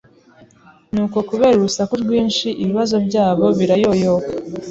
Nuko 0.93 1.17
kubera 1.29 1.55
urusaku 1.57 1.93
rwinshi, 2.03 2.47
ibibazo 2.63 2.95
byabo 3.07 3.45
birayoyoka 3.57 4.31